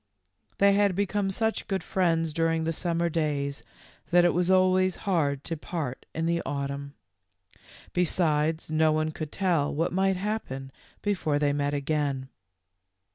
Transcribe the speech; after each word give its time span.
They 0.57 0.73
had 0.73 0.95
become 0.95 1.29
such 1.29 1.67
good 1.67 1.83
friends 1.83 2.33
during 2.33 2.63
the 2.63 2.73
summer 2.73 3.07
days 3.07 3.61
that 4.09 4.25
it 4.25 4.33
was 4.33 4.49
always 4.49 4.95
hard 5.05 5.43
to 5.43 5.55
part 5.55 6.07
in 6.15 6.25
the 6.25 6.41
autumn; 6.43 6.95
besides, 7.93 8.71
no 8.71 8.91
one 8.91 9.11
could 9.11 9.31
tell 9.31 9.71
what 9.71 9.93
might 9.93 10.15
happen 10.17 10.71
before 11.03 11.37
they 11.37 11.53
met 11.53 11.75
again. 11.75 12.29